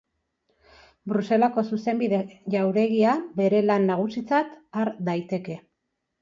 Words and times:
Bruselako 1.11 1.63
Zuzenbide 1.75 2.21
Jauregia 2.53 3.13
bere 3.43 3.61
lan 3.67 3.87
nagusitzat 3.91 4.57
har 4.81 4.93
daiteke. 5.13 5.61